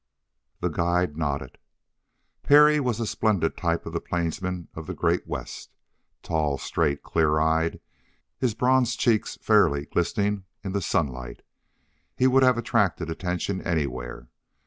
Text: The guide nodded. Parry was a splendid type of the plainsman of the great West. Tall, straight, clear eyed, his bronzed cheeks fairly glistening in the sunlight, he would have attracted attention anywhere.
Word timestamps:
The 0.61 0.69
guide 0.69 1.15
nodded. 1.15 1.59
Parry 2.41 2.79
was 2.79 2.99
a 2.99 3.05
splendid 3.05 3.55
type 3.55 3.85
of 3.85 3.93
the 3.93 4.01
plainsman 4.01 4.67
of 4.73 4.87
the 4.87 4.95
great 4.95 5.27
West. 5.27 5.75
Tall, 6.23 6.57
straight, 6.57 7.03
clear 7.03 7.39
eyed, 7.39 7.79
his 8.39 8.55
bronzed 8.55 8.99
cheeks 8.99 9.37
fairly 9.43 9.85
glistening 9.85 10.45
in 10.63 10.71
the 10.71 10.81
sunlight, 10.81 11.43
he 12.17 12.25
would 12.25 12.41
have 12.41 12.57
attracted 12.57 13.11
attention 13.11 13.61
anywhere. 13.61 14.27